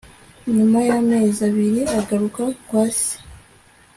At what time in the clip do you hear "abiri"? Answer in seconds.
1.49-1.81